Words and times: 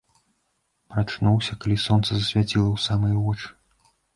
Прачнуўся, 0.93 1.51
калі 1.65 1.77
сонца 1.85 2.09
засвяціла 2.11 2.67
ў 2.73 2.77
самыя 2.87 3.15
вочы. 3.23 3.47